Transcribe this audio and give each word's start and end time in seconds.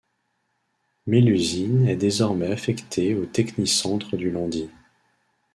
Mélusine 1.05 1.87
est 1.87 1.95
désormais 1.95 2.47
affectée 2.51 3.13
au 3.13 3.27
Technicentre 3.27 4.17
du 4.17 4.31
Landy. 4.31 4.67